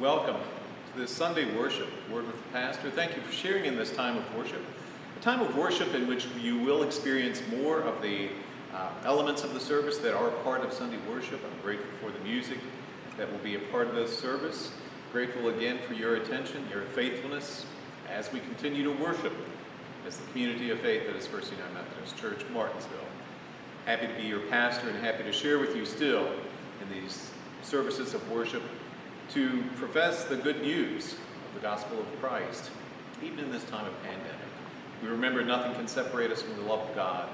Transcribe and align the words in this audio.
welcome 0.00 0.36
to 0.92 1.00
this 1.00 1.10
Sunday 1.10 1.56
worship, 1.56 1.88
Word 2.12 2.26
with 2.26 2.36
the 2.36 2.52
Pastor. 2.52 2.90
Thank 2.90 3.16
you 3.16 3.22
for 3.22 3.32
sharing 3.32 3.64
in 3.64 3.76
this 3.76 3.90
time 3.90 4.18
of 4.18 4.36
worship. 4.36 4.60
A 5.18 5.22
time 5.22 5.40
of 5.40 5.56
worship 5.56 5.94
in 5.94 6.06
which 6.06 6.26
you 6.38 6.58
will 6.58 6.82
experience 6.82 7.40
more 7.50 7.80
of 7.80 8.02
the 8.02 8.28
uh, 8.74 8.90
elements 9.04 9.42
of 9.42 9.54
the 9.54 9.60
service 9.60 9.96
that 9.98 10.12
are 10.12 10.28
part 10.42 10.60
of 10.62 10.72
Sunday 10.74 10.98
worship. 11.08 11.40
I'm 11.42 11.62
grateful 11.62 11.88
for 12.02 12.10
the 12.10 12.22
music 12.22 12.58
that 13.16 13.30
will 13.30 13.38
be 13.38 13.54
a 13.54 13.58
part 13.70 13.88
of 13.88 13.94
this 13.94 14.18
service. 14.18 14.70
Grateful 15.12 15.48
again 15.48 15.78
for 15.88 15.94
your 15.94 16.16
attention, 16.16 16.66
your 16.70 16.82
faithfulness 16.82 17.64
as 18.10 18.30
we 18.32 18.40
continue 18.40 18.84
to 18.84 19.02
worship 19.02 19.32
as 20.06 20.18
the 20.18 20.26
community 20.32 20.68
of 20.70 20.80
faith 20.80 21.06
that 21.06 21.16
is 21.16 21.26
First 21.26 21.52
United 21.52 21.72
Methodist 21.72 22.18
Church, 22.18 22.44
Martinsville. 22.52 22.98
Happy 23.86 24.08
to 24.08 24.14
be 24.14 24.24
your 24.24 24.40
pastor 24.40 24.90
and 24.90 24.98
happy 24.98 25.22
to 25.22 25.32
share 25.32 25.58
with 25.58 25.74
you 25.74 25.86
still 25.86 26.28
in 26.82 27.02
these 27.02 27.30
services 27.62 28.12
of 28.12 28.30
worship 28.30 28.62
to 29.30 29.64
profess 29.76 30.24
the 30.24 30.36
good 30.36 30.62
news 30.62 31.14
of 31.14 31.54
the 31.54 31.60
gospel 31.60 31.98
of 31.98 32.20
Christ, 32.20 32.70
even 33.22 33.40
in 33.40 33.50
this 33.50 33.64
time 33.64 33.86
of 33.86 34.02
pandemic. 34.02 34.32
We 35.02 35.08
remember 35.08 35.44
nothing 35.44 35.74
can 35.74 35.88
separate 35.88 36.30
us 36.30 36.42
from 36.42 36.56
the 36.56 36.62
love 36.62 36.88
of 36.88 36.94
God, 36.94 37.28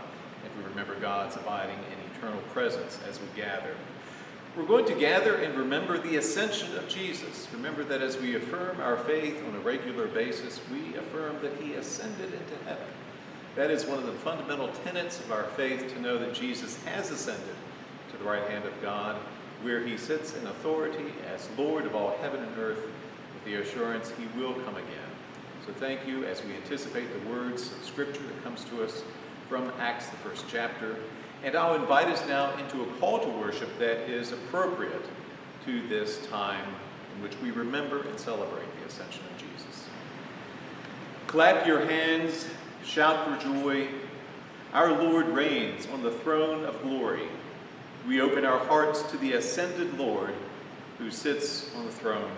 and 0.44 0.62
we 0.62 0.68
remember 0.70 0.98
God's 0.98 1.36
abiding 1.36 1.76
and 1.76 2.16
eternal 2.16 2.40
presence 2.52 2.98
as 3.08 3.20
we 3.20 3.26
gather. 3.36 3.74
We're 4.56 4.64
going 4.64 4.84
to 4.86 4.94
gather 4.94 5.36
and 5.36 5.56
remember 5.56 5.98
the 5.98 6.16
ascension 6.16 6.76
of 6.76 6.86
Jesus. 6.88 7.48
Remember 7.54 7.84
that 7.84 8.02
as 8.02 8.18
we 8.18 8.36
affirm 8.36 8.80
our 8.80 8.98
faith 8.98 9.42
on 9.48 9.54
a 9.54 9.60
regular 9.60 10.08
basis, 10.08 10.60
we 10.70 10.94
affirm 10.96 11.40
that 11.40 11.56
he 11.56 11.74
ascended 11.74 12.32
into 12.32 12.64
heaven. 12.66 12.86
That 13.56 13.70
is 13.70 13.86
one 13.86 13.98
of 13.98 14.06
the 14.06 14.12
fundamental 14.12 14.68
tenets 14.84 15.20
of 15.20 15.32
our 15.32 15.44
faith 15.44 15.92
to 15.94 16.00
know 16.00 16.18
that 16.18 16.34
Jesus 16.34 16.82
has 16.84 17.10
ascended 17.10 17.54
to 18.10 18.16
the 18.18 18.24
right 18.24 18.46
hand 18.48 18.64
of 18.64 18.82
God 18.82 19.16
where 19.62 19.84
he 19.84 19.96
sits 19.96 20.36
in 20.36 20.46
authority 20.46 21.12
as 21.32 21.48
Lord 21.56 21.86
of 21.86 21.94
all 21.94 22.16
heaven 22.20 22.42
and 22.42 22.58
earth 22.58 22.82
with 23.34 23.44
the 23.44 23.54
assurance 23.54 24.12
he 24.18 24.26
will 24.38 24.54
come 24.54 24.76
again. 24.76 25.10
So 25.66 25.72
thank 25.72 26.06
you 26.06 26.24
as 26.24 26.44
we 26.44 26.54
anticipate 26.54 27.06
the 27.12 27.30
words 27.30 27.70
of 27.70 27.84
Scripture 27.84 28.22
that 28.22 28.42
comes 28.42 28.64
to 28.64 28.82
us 28.82 29.04
from 29.48 29.72
Acts, 29.78 30.08
the 30.08 30.16
first 30.16 30.44
chapter. 30.48 30.96
And 31.44 31.54
I'll 31.54 31.76
invite 31.76 32.08
us 32.08 32.26
now 32.26 32.56
into 32.58 32.82
a 32.82 32.86
call 32.98 33.20
to 33.20 33.28
worship 33.28 33.68
that 33.78 34.10
is 34.10 34.32
appropriate 34.32 35.04
to 35.64 35.86
this 35.88 36.26
time 36.26 36.66
in 37.16 37.22
which 37.22 37.36
we 37.40 37.52
remember 37.52 38.02
and 38.02 38.18
celebrate 38.18 38.66
the 38.80 38.88
ascension 38.88 39.22
of 39.30 39.38
Jesus. 39.38 39.86
Clap 41.28 41.66
your 41.66 41.84
hands, 41.84 42.48
shout 42.84 43.24
for 43.24 43.48
joy. 43.48 43.88
Our 44.72 44.90
Lord 44.90 45.28
reigns 45.28 45.86
on 45.92 46.02
the 46.02 46.10
throne 46.10 46.64
of 46.64 46.80
glory 46.82 47.28
we 48.06 48.20
open 48.20 48.44
our 48.44 48.58
hearts 48.58 49.02
to 49.02 49.16
the 49.18 49.34
ascended 49.34 49.98
Lord 49.98 50.34
who 50.98 51.10
sits 51.10 51.74
on 51.76 51.86
the 51.86 51.92
throne 51.92 52.30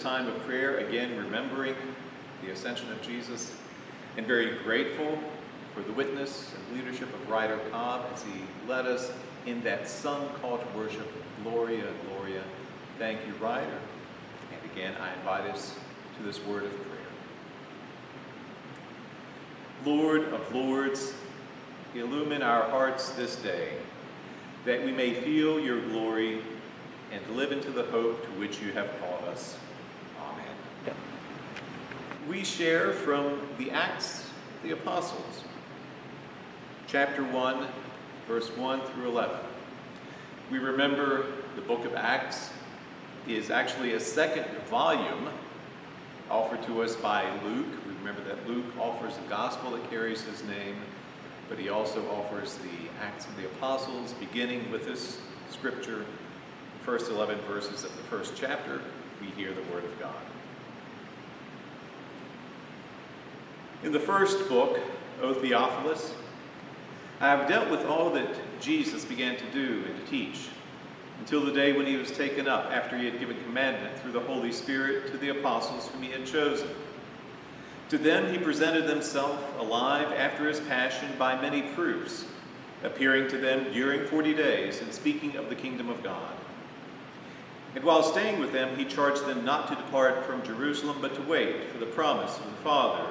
time 0.00 0.26
of 0.26 0.38
prayer, 0.46 0.78
again 0.78 1.16
remembering 1.16 1.74
the 2.42 2.50
ascension 2.50 2.90
of 2.90 3.00
Jesus, 3.02 3.54
and 4.16 4.26
very 4.26 4.58
grateful 4.64 5.18
for 5.74 5.82
the 5.82 5.92
witness 5.92 6.52
and 6.54 6.76
leadership 6.76 7.12
of 7.14 7.28
Ryder 7.28 7.58
Cobb 7.70 8.06
as 8.12 8.22
he 8.22 8.42
led 8.66 8.86
us 8.86 9.12
in 9.46 9.62
that 9.62 9.88
sung 9.88 10.28
call 10.40 10.58
to 10.58 10.66
worship, 10.76 11.06
Gloria, 11.42 11.84
Gloria. 12.08 12.42
Thank 12.98 13.26
you, 13.26 13.34
Ryder. 13.34 13.78
And 14.52 14.72
again, 14.72 14.94
I 15.00 15.12
invite 15.14 15.50
us 15.50 15.76
to 16.16 16.22
this 16.22 16.42
word 16.44 16.64
of 16.64 16.72
prayer. 16.72 16.98
Lord 19.84 20.24
of 20.32 20.54
Lords, 20.54 21.14
illumine 21.94 22.42
our 22.42 22.68
hearts 22.70 23.10
this 23.10 23.36
day, 23.36 23.74
that 24.64 24.84
we 24.84 24.92
may 24.92 25.14
feel 25.14 25.60
your 25.60 25.80
glory 25.88 26.42
and 27.12 27.36
live 27.36 27.52
into 27.52 27.70
the 27.70 27.82
hope 27.84 28.22
to 28.22 28.30
which 28.38 28.60
you 28.60 28.72
have 28.72 28.88
called 29.00 29.24
us 29.24 29.56
Amen. 30.20 30.94
we 32.28 32.44
share 32.44 32.92
from 32.92 33.40
the 33.58 33.70
Acts 33.70 34.24
of 34.24 34.62
the 34.62 34.70
Apostles, 34.72 35.44
chapter 36.86 37.24
1, 37.24 37.66
verse 38.28 38.48
1 38.56 38.80
through 38.82 39.08
11. 39.08 39.36
We 40.50 40.58
remember 40.58 41.26
the 41.56 41.62
book 41.62 41.84
of 41.84 41.94
Acts 41.94 42.50
is 43.26 43.50
actually 43.50 43.94
a 43.94 44.00
second 44.00 44.46
volume 44.68 45.28
offered 46.30 46.62
to 46.64 46.82
us 46.82 46.94
by 46.96 47.24
Luke. 47.44 47.66
We 47.86 47.94
remember 47.94 48.22
that 48.24 48.48
Luke 48.48 48.66
offers 48.78 49.14
a 49.18 49.28
gospel 49.28 49.72
that 49.72 49.90
carries 49.90 50.22
his 50.22 50.44
name, 50.44 50.76
but 51.48 51.58
he 51.58 51.68
also 51.68 52.08
offers 52.10 52.54
the 52.54 53.04
Acts 53.04 53.26
of 53.26 53.36
the 53.36 53.46
Apostles, 53.46 54.12
beginning 54.14 54.70
with 54.70 54.86
this 54.86 55.18
scripture, 55.50 56.04
first 56.90 57.08
11 57.08 57.38
verses 57.42 57.84
of 57.84 57.96
the 57.96 58.02
first 58.02 58.32
chapter, 58.34 58.80
we 59.20 59.28
hear 59.40 59.52
the 59.52 59.62
word 59.72 59.84
of 59.84 60.00
God. 60.00 60.12
In 63.84 63.92
the 63.92 64.00
first 64.00 64.48
book, 64.48 64.76
O 65.22 65.32
Theophilus, 65.32 66.12
I 67.20 67.28
have 67.28 67.48
dealt 67.48 67.70
with 67.70 67.86
all 67.86 68.10
that 68.14 68.26
Jesus 68.60 69.04
began 69.04 69.36
to 69.36 69.44
do 69.52 69.84
and 69.86 70.04
to 70.04 70.10
teach 70.10 70.48
until 71.20 71.44
the 71.44 71.52
day 71.52 71.72
when 71.72 71.86
he 71.86 71.94
was 71.94 72.10
taken 72.10 72.48
up 72.48 72.72
after 72.72 72.98
he 72.98 73.04
had 73.04 73.20
given 73.20 73.40
commandment 73.44 73.96
through 74.00 74.10
the 74.10 74.18
Holy 74.18 74.50
Spirit 74.50 75.12
to 75.12 75.16
the 75.16 75.28
apostles 75.28 75.86
whom 75.86 76.02
he 76.02 76.10
had 76.10 76.26
chosen. 76.26 76.70
To 77.90 77.98
them 77.98 78.32
he 78.32 78.38
presented 78.38 78.90
himself 78.90 79.40
alive 79.60 80.10
after 80.10 80.48
his 80.48 80.58
passion 80.58 81.08
by 81.20 81.40
many 81.40 81.62
proofs, 81.72 82.24
appearing 82.82 83.28
to 83.28 83.38
them 83.38 83.72
during 83.72 84.08
forty 84.08 84.34
days 84.34 84.80
and 84.80 84.92
speaking 84.92 85.36
of 85.36 85.48
the 85.48 85.54
kingdom 85.54 85.88
of 85.88 86.02
God. 86.02 86.34
And 87.74 87.84
while 87.84 88.02
staying 88.02 88.40
with 88.40 88.52
them, 88.52 88.76
he 88.76 88.84
charged 88.84 89.26
them 89.26 89.44
not 89.44 89.68
to 89.68 89.76
depart 89.76 90.24
from 90.24 90.42
Jerusalem, 90.42 90.98
but 91.00 91.14
to 91.14 91.22
wait 91.22 91.70
for 91.70 91.78
the 91.78 91.86
promise 91.86 92.36
of 92.38 92.46
the 92.46 92.62
Father 92.62 93.06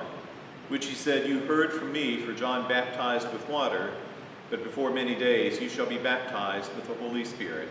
which 0.69 0.85
he 0.85 0.95
said, 0.95 1.27
You 1.27 1.39
heard 1.41 1.73
from 1.73 1.91
me, 1.91 2.17
for 2.17 2.33
John 2.33 2.67
baptized 2.67 3.31
with 3.33 3.47
water, 3.49 3.91
but 4.49 4.63
before 4.63 4.91
many 4.91 5.15
days 5.15 5.59
you 5.59 5.67
shall 5.67 5.87
be 5.87 5.97
baptized 5.97 6.73
with 6.75 6.87
the 6.87 6.93
Holy 6.95 7.25
Spirit. 7.25 7.69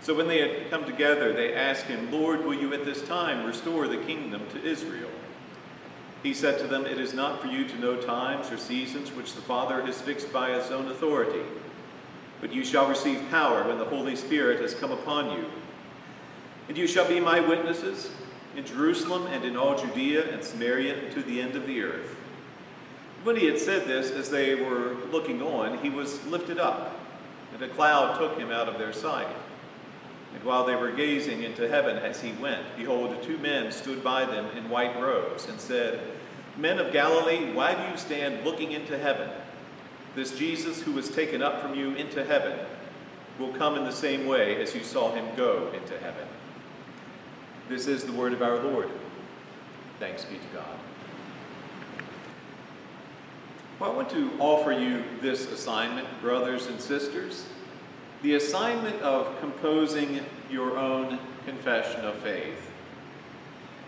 So 0.00 0.14
when 0.14 0.28
they 0.28 0.38
had 0.38 0.70
come 0.70 0.84
together, 0.84 1.32
they 1.32 1.54
asked 1.54 1.86
him, 1.86 2.12
Lord, 2.12 2.44
will 2.44 2.54
you 2.54 2.72
at 2.72 2.84
this 2.84 3.02
time 3.02 3.44
restore 3.44 3.88
the 3.88 3.96
kingdom 3.96 4.42
to 4.52 4.64
Israel? 4.64 5.10
He 6.22 6.32
said 6.32 6.58
to 6.60 6.66
them, 6.66 6.86
It 6.86 6.98
is 6.98 7.12
not 7.12 7.42
for 7.42 7.48
you 7.48 7.68
to 7.68 7.78
know 7.78 7.96
times 7.96 8.50
or 8.50 8.56
seasons 8.56 9.12
which 9.12 9.34
the 9.34 9.42
Father 9.42 9.84
has 9.84 10.00
fixed 10.00 10.32
by 10.32 10.50
his 10.50 10.70
own 10.70 10.88
authority, 10.88 11.42
but 12.40 12.52
you 12.52 12.64
shall 12.64 12.88
receive 12.88 13.28
power 13.30 13.66
when 13.66 13.78
the 13.78 13.84
Holy 13.84 14.16
Spirit 14.16 14.60
has 14.60 14.74
come 14.74 14.92
upon 14.92 15.30
you. 15.30 15.46
And 16.68 16.76
you 16.76 16.86
shall 16.86 17.08
be 17.08 17.20
my 17.20 17.40
witnesses 17.40 18.10
in 18.56 18.64
Jerusalem 18.64 19.26
and 19.26 19.44
in 19.44 19.56
all 19.56 19.76
Judea 19.76 20.32
and 20.32 20.42
Samaria 20.42 21.04
and 21.04 21.12
to 21.12 21.22
the 21.22 21.40
end 21.40 21.56
of 21.56 21.66
the 21.66 21.82
earth. 21.82 22.16
When 23.22 23.36
he 23.36 23.46
had 23.46 23.58
said 23.58 23.86
this, 23.86 24.10
as 24.10 24.30
they 24.30 24.54
were 24.54 24.96
looking 25.10 25.42
on, 25.42 25.78
he 25.78 25.90
was 25.90 26.24
lifted 26.26 26.58
up, 26.58 26.98
and 27.52 27.62
a 27.62 27.68
cloud 27.68 28.18
took 28.18 28.38
him 28.38 28.50
out 28.50 28.68
of 28.68 28.78
their 28.78 28.92
sight. 28.92 29.28
And 30.34 30.44
while 30.44 30.64
they 30.64 30.76
were 30.76 30.92
gazing 30.92 31.42
into 31.42 31.68
heaven 31.68 31.96
as 31.96 32.20
he 32.20 32.32
went, 32.32 32.64
behold, 32.76 33.22
two 33.22 33.38
men 33.38 33.72
stood 33.72 34.04
by 34.04 34.24
them 34.24 34.46
in 34.56 34.68
white 34.68 35.00
robes 35.00 35.48
and 35.48 35.58
said, 35.58 36.00
Men 36.56 36.78
of 36.78 36.92
Galilee, 36.92 37.52
why 37.52 37.74
do 37.74 37.90
you 37.90 37.96
stand 37.96 38.44
looking 38.44 38.72
into 38.72 38.98
heaven? 38.98 39.28
This 40.16 40.36
Jesus 40.36 40.82
who 40.82 40.92
was 40.92 41.10
taken 41.10 41.42
up 41.42 41.62
from 41.62 41.74
you 41.74 41.94
into 41.94 42.24
heaven 42.24 42.58
will 43.38 43.52
come 43.52 43.76
in 43.76 43.84
the 43.84 43.92
same 43.92 44.26
way 44.26 44.60
as 44.60 44.74
you 44.74 44.82
saw 44.82 45.12
him 45.12 45.24
go 45.36 45.70
into 45.74 45.96
heaven. 45.98 46.26
This 47.68 47.86
is 47.86 48.02
the 48.02 48.12
word 48.12 48.32
of 48.32 48.42
our 48.42 48.58
Lord. 48.58 48.88
Thanks 50.00 50.24
be 50.24 50.38
to 50.38 50.46
God. 50.54 50.78
Well, 53.78 53.92
I 53.92 53.94
want 53.94 54.10
to 54.10 54.32
offer 54.40 54.72
you 54.72 55.04
this 55.20 55.52
assignment, 55.52 56.08
brothers 56.20 56.66
and 56.66 56.80
sisters 56.80 57.44
the 58.22 58.34
assignment 58.34 59.00
of 59.02 59.38
composing 59.40 60.20
your 60.50 60.78
own 60.78 61.18
confession 61.44 62.04
of 62.04 62.16
faith. 62.16 62.70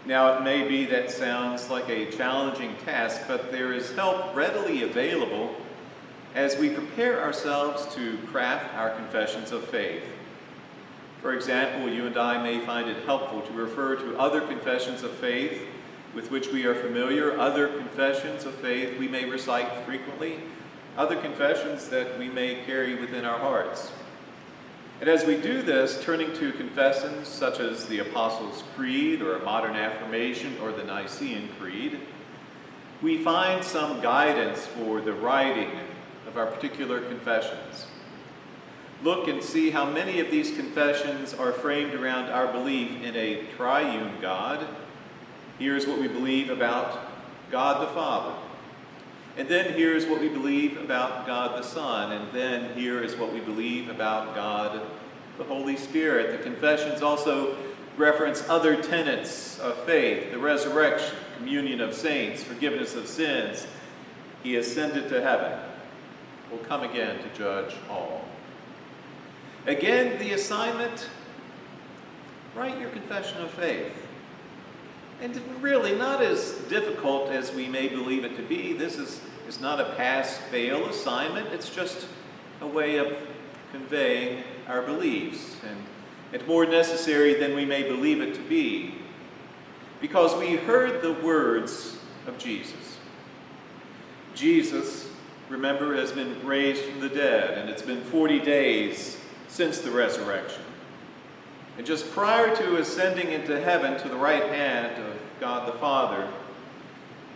Now, 0.06 0.36
it 0.38 0.42
may 0.42 0.68
be 0.68 0.84
that 0.86 1.10
sounds 1.10 1.70
like 1.70 1.88
a 1.88 2.10
challenging 2.10 2.76
task, 2.84 3.22
but 3.26 3.50
there 3.50 3.72
is 3.72 3.92
help 3.94 4.36
readily 4.36 4.82
available 4.82 5.54
as 6.34 6.56
we 6.56 6.70
prepare 6.70 7.20
ourselves 7.22 7.92
to 7.94 8.18
craft 8.30 8.74
our 8.74 8.90
confessions 8.90 9.52
of 9.52 9.64
faith. 9.64 10.04
For 11.22 11.34
example, 11.34 11.92
you 11.92 12.06
and 12.06 12.16
I 12.16 12.42
may 12.42 12.64
find 12.64 12.88
it 12.88 13.04
helpful 13.04 13.42
to 13.42 13.52
refer 13.52 13.96
to 13.96 14.18
other 14.18 14.40
confessions 14.40 15.02
of 15.02 15.10
faith 15.12 15.66
with 16.14 16.30
which 16.30 16.48
we 16.48 16.64
are 16.64 16.74
familiar, 16.74 17.38
other 17.38 17.68
confessions 17.68 18.44
of 18.44 18.54
faith 18.54 18.98
we 18.98 19.08
may 19.08 19.24
recite 19.24 19.84
frequently, 19.84 20.40
other 20.96 21.16
confessions 21.16 21.88
that 21.88 22.18
we 22.18 22.28
may 22.28 22.62
carry 22.64 22.94
within 22.94 23.24
our 23.24 23.38
hearts. 23.38 23.90
And 25.00 25.08
as 25.08 25.24
we 25.24 25.36
do 25.40 25.62
this, 25.62 26.02
turning 26.02 26.32
to 26.34 26.52
confessions 26.52 27.28
such 27.28 27.60
as 27.60 27.86
the 27.86 28.00
Apostles' 28.00 28.64
Creed 28.74 29.22
or 29.22 29.36
a 29.36 29.44
modern 29.44 29.76
affirmation 29.76 30.56
or 30.60 30.72
the 30.72 30.82
Nicene 30.82 31.48
Creed, 31.60 32.00
we 33.00 33.18
find 33.18 33.62
some 33.62 34.00
guidance 34.00 34.66
for 34.66 35.00
the 35.00 35.12
writing 35.12 35.70
our 36.38 36.46
particular 36.46 37.00
confessions. 37.00 37.86
Look 39.02 39.28
and 39.28 39.42
see 39.42 39.70
how 39.70 39.88
many 39.88 40.20
of 40.20 40.30
these 40.30 40.56
confessions 40.56 41.34
are 41.34 41.52
framed 41.52 41.94
around 41.94 42.30
our 42.30 42.50
belief 42.52 43.02
in 43.02 43.14
a 43.14 43.44
triune 43.56 44.20
God. 44.20 44.66
Here's 45.58 45.86
what 45.86 46.00
we 46.00 46.08
believe 46.08 46.50
about 46.50 47.00
God 47.50 47.82
the 47.82 47.92
Father. 47.92 48.34
And 49.36 49.48
then 49.48 49.74
here's 49.74 50.06
what 50.06 50.20
we 50.20 50.28
believe 50.28 50.78
about 50.78 51.26
God 51.26 51.56
the 51.56 51.62
Son. 51.62 52.12
And 52.12 52.32
then 52.32 52.76
here 52.76 53.02
is 53.02 53.14
what 53.14 53.32
we 53.32 53.38
believe 53.38 53.88
about 53.88 54.34
God 54.34 54.80
the 55.38 55.44
Holy 55.44 55.76
Spirit. 55.76 56.36
The 56.36 56.42
confessions 56.42 57.02
also 57.02 57.56
reference 57.96 58.48
other 58.48 58.80
tenets 58.82 59.58
of 59.60 59.76
faith 59.84 60.32
the 60.32 60.38
resurrection, 60.38 61.16
communion 61.36 61.80
of 61.80 61.94
saints, 61.94 62.42
forgiveness 62.42 62.94
of 62.96 63.06
sins. 63.06 63.66
He 64.42 64.56
ascended 64.56 65.08
to 65.08 65.20
heaven, 65.22 65.58
will 66.50 66.58
come 66.58 66.82
again 66.82 67.22
to 67.22 67.28
judge 67.36 67.74
all. 67.90 68.24
Again, 69.66 70.18
the 70.18 70.32
assignment 70.32 71.08
write 72.54 72.78
your 72.80 72.90
confession 72.90 73.42
of 73.42 73.50
faith. 73.50 73.92
And 75.20 75.40
really, 75.60 75.96
not 75.96 76.22
as 76.22 76.52
difficult 76.68 77.30
as 77.30 77.52
we 77.52 77.68
may 77.68 77.88
believe 77.88 78.24
it 78.24 78.36
to 78.36 78.42
be. 78.42 78.72
This 78.72 78.96
is, 78.96 79.20
is 79.48 79.60
not 79.60 79.80
a 79.80 79.92
pass 79.94 80.38
fail 80.50 80.86
assignment, 80.88 81.48
it's 81.48 81.70
just 81.70 82.06
a 82.60 82.66
way 82.66 82.96
of 82.96 83.16
conveying 83.72 84.42
our 84.66 84.82
beliefs. 84.82 85.56
And 85.68 85.76
it's 86.32 86.46
more 86.46 86.66
necessary 86.66 87.34
than 87.34 87.54
we 87.54 87.64
may 87.64 87.82
believe 87.82 88.20
it 88.20 88.34
to 88.34 88.40
be 88.42 88.94
because 90.00 90.36
we 90.36 90.56
heard 90.56 91.02
the 91.02 91.14
words 91.14 91.98
of 92.26 92.38
Jesus. 92.38 92.98
Jesus, 94.34 95.07
remember, 95.48 95.96
has 95.96 96.12
been 96.12 96.44
raised 96.46 96.84
from 96.84 97.00
the 97.00 97.08
dead, 97.08 97.58
and 97.58 97.70
it's 97.70 97.82
been 97.82 98.02
40 98.02 98.40
days 98.40 99.18
since 99.48 99.78
the 99.78 99.90
resurrection. 99.90 100.62
And 101.76 101.86
just 101.86 102.10
prior 102.10 102.54
to 102.56 102.76
ascending 102.76 103.30
into 103.30 103.60
heaven 103.60 103.98
to 104.00 104.08
the 104.08 104.16
right 104.16 104.44
hand 104.44 105.02
of 105.02 105.16
God 105.38 105.72
the 105.72 105.78
Father, 105.78 106.28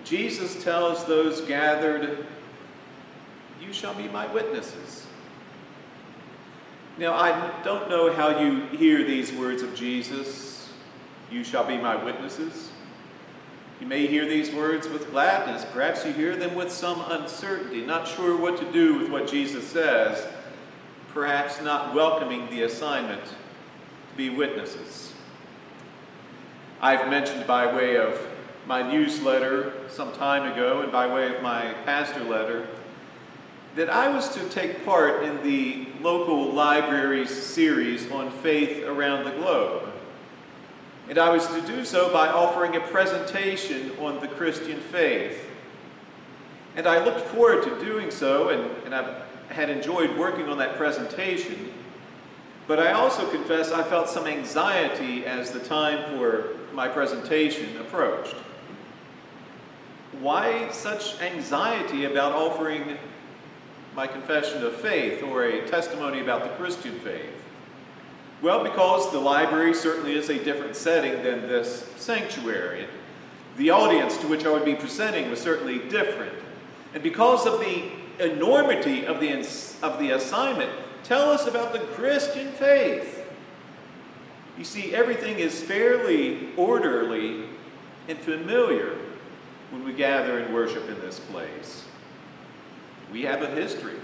Jesus 0.04 0.62
tells 0.62 1.04
those 1.04 1.40
gathered, 1.42 2.26
You 3.60 3.72
shall 3.72 3.94
be 3.94 4.08
my 4.08 4.26
witnesses. 4.32 5.06
Now, 6.98 7.14
I 7.14 7.62
don't 7.62 7.88
know 7.88 8.12
how 8.12 8.40
you 8.40 8.66
hear 8.76 9.04
these 9.04 9.32
words 9.32 9.62
of 9.62 9.74
Jesus, 9.74 10.70
You 11.30 11.44
shall 11.44 11.64
be 11.64 11.78
my 11.78 12.02
witnesses. 12.02 12.71
You 13.82 13.88
may 13.88 14.06
hear 14.06 14.28
these 14.28 14.54
words 14.54 14.88
with 14.88 15.10
gladness. 15.10 15.66
Perhaps 15.72 16.06
you 16.06 16.12
hear 16.12 16.36
them 16.36 16.54
with 16.54 16.70
some 16.70 17.00
uncertainty, 17.10 17.84
not 17.84 18.06
sure 18.06 18.36
what 18.36 18.56
to 18.58 18.72
do 18.72 18.96
with 18.96 19.10
what 19.10 19.26
Jesus 19.26 19.66
says, 19.66 20.24
perhaps 21.12 21.60
not 21.60 21.92
welcoming 21.92 22.48
the 22.48 22.62
assignment 22.62 23.24
to 23.24 24.16
be 24.16 24.30
witnesses. 24.30 25.12
I've 26.80 27.08
mentioned 27.08 27.44
by 27.48 27.74
way 27.74 27.96
of 27.96 28.24
my 28.68 28.88
newsletter 28.88 29.72
some 29.88 30.12
time 30.12 30.52
ago 30.52 30.82
and 30.82 30.92
by 30.92 31.12
way 31.12 31.34
of 31.34 31.42
my 31.42 31.74
pastor 31.84 32.22
letter 32.22 32.68
that 33.74 33.90
I 33.90 34.06
was 34.06 34.32
to 34.36 34.48
take 34.48 34.84
part 34.84 35.24
in 35.24 35.42
the 35.42 35.88
local 36.00 36.52
libraries 36.52 37.30
series 37.30 38.08
on 38.12 38.30
faith 38.30 38.84
around 38.84 39.24
the 39.24 39.32
globe. 39.32 39.91
And 41.12 41.18
I 41.18 41.28
was 41.28 41.46
to 41.48 41.60
do 41.66 41.84
so 41.84 42.10
by 42.10 42.28
offering 42.28 42.74
a 42.74 42.80
presentation 42.80 43.90
on 44.00 44.20
the 44.20 44.28
Christian 44.28 44.80
faith. 44.80 45.38
And 46.74 46.86
I 46.86 47.04
looked 47.04 47.26
forward 47.26 47.64
to 47.64 47.84
doing 47.84 48.10
so, 48.10 48.48
and, 48.48 48.70
and 48.86 48.94
I 48.94 49.20
had 49.50 49.68
enjoyed 49.68 50.16
working 50.16 50.48
on 50.48 50.56
that 50.56 50.78
presentation. 50.78 51.70
But 52.66 52.78
I 52.78 52.92
also 52.92 53.30
confess 53.30 53.72
I 53.72 53.82
felt 53.82 54.08
some 54.08 54.26
anxiety 54.26 55.26
as 55.26 55.50
the 55.50 55.60
time 55.60 56.16
for 56.16 56.56
my 56.72 56.88
presentation 56.88 57.76
approached. 57.76 58.36
Why 60.18 60.70
such 60.70 61.20
anxiety 61.20 62.06
about 62.06 62.32
offering 62.32 62.96
my 63.94 64.06
confession 64.06 64.64
of 64.64 64.76
faith 64.76 65.22
or 65.22 65.44
a 65.44 65.68
testimony 65.68 66.20
about 66.20 66.42
the 66.44 66.48
Christian 66.56 66.98
faith? 67.00 67.42
Well, 68.42 68.64
because 68.64 69.12
the 69.12 69.20
library 69.20 69.72
certainly 69.72 70.14
is 70.14 70.28
a 70.28 70.42
different 70.42 70.74
setting 70.74 71.22
than 71.22 71.42
this 71.42 71.86
sanctuary. 71.96 72.88
The 73.56 73.70
audience 73.70 74.16
to 74.18 74.26
which 74.26 74.44
I 74.44 74.50
would 74.50 74.64
be 74.64 74.74
presenting 74.74 75.30
was 75.30 75.40
certainly 75.40 75.78
different. 75.88 76.34
And 76.92 77.04
because 77.04 77.46
of 77.46 77.60
the 77.60 77.84
enormity 78.18 79.06
of 79.06 79.20
the, 79.20 79.32
of 79.82 80.00
the 80.00 80.10
assignment, 80.10 80.70
tell 81.04 81.30
us 81.30 81.46
about 81.46 81.72
the 81.72 81.78
Christian 81.78 82.50
faith. 82.52 83.24
You 84.58 84.64
see, 84.64 84.92
everything 84.92 85.38
is 85.38 85.62
fairly 85.62 86.48
orderly 86.56 87.44
and 88.08 88.18
familiar 88.18 88.98
when 89.70 89.84
we 89.84 89.92
gather 89.92 90.38
and 90.38 90.52
worship 90.52 90.88
in 90.88 91.00
this 91.00 91.20
place. 91.20 91.84
We 93.12 93.22
have 93.22 93.42
a 93.42 93.50
history. 93.50 93.96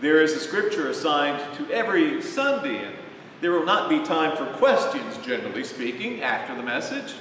There 0.00 0.20
is 0.20 0.32
a 0.32 0.40
scripture 0.40 0.88
assigned 0.88 1.54
to 1.56 1.70
every 1.72 2.20
Sunday, 2.20 2.84
and 2.84 2.94
there 3.40 3.52
will 3.52 3.64
not 3.64 3.88
be 3.88 4.02
time 4.02 4.36
for 4.36 4.46
questions, 4.58 5.18
generally 5.24 5.64
speaking, 5.64 6.22
after 6.22 6.54
the 6.54 6.62
message. 6.62 7.14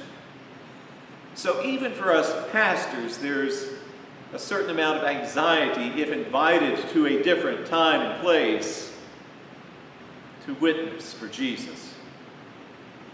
So, 1.34 1.64
even 1.66 1.92
for 1.92 2.14
us 2.14 2.34
pastors, 2.52 3.18
there's 3.18 3.70
a 4.34 4.40
certain 4.40 4.70
amount 4.70 5.00
of 5.00 5.04
anxiety 5.04 6.02
if 6.02 6.10
invited 6.10 6.78
to 6.90 7.08
a 7.08 7.22
different 7.24 7.68
time 7.68 8.02
and 8.02 8.22
place 8.22 8.94
to 10.46 10.54
witness 10.56 11.14
for 11.14 11.28
Jesus. 11.28 11.94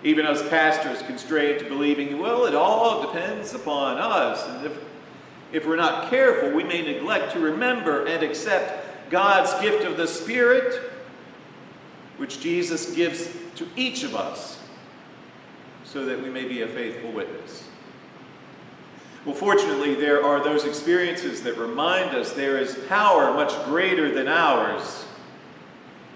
Even 0.03 0.25
us 0.25 0.47
pastors 0.49 1.01
constrained 1.03 1.59
to 1.59 1.65
believing, 1.65 2.19
well, 2.19 2.45
it 2.45 2.55
all 2.55 3.01
depends 3.01 3.53
upon 3.53 3.97
us. 3.97 4.47
And 4.47 4.65
if 4.65 4.77
if 5.51 5.67
we're 5.67 5.75
not 5.75 6.09
careful, 6.09 6.51
we 6.51 6.63
may 6.63 6.81
neglect 6.81 7.33
to 7.33 7.39
remember 7.39 8.05
and 8.05 8.23
accept 8.23 9.09
God's 9.09 9.53
gift 9.61 9.85
of 9.85 9.97
the 9.97 10.07
Spirit, 10.07 10.90
which 12.21 12.39
Jesus 12.39 12.93
gives 12.93 13.27
to 13.55 13.67
each 13.75 14.03
of 14.03 14.15
us, 14.15 14.59
so 15.83 16.05
that 16.05 16.21
we 16.21 16.29
may 16.29 16.47
be 16.47 16.61
a 16.61 16.67
faithful 16.67 17.11
witness. 17.11 17.67
Well, 19.25 19.33
fortunately, 19.33 19.95
there 19.95 20.23
are 20.23 20.43
those 20.43 20.65
experiences 20.65 21.41
that 21.41 21.57
remind 21.57 22.15
us 22.15 22.33
there 22.33 22.59
is 22.59 22.75
power 22.87 23.33
much 23.33 23.51
greater 23.65 24.13
than 24.13 24.27
ours 24.27 25.05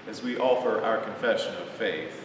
as 0.07 0.21
we 0.21 0.37
offer 0.37 0.79
our 0.79 0.99
confession 0.99 1.55
of 1.55 1.67
faith. 1.69 2.23